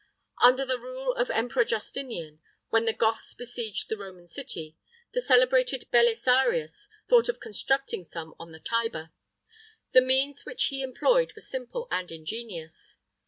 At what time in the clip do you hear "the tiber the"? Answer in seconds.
8.51-10.01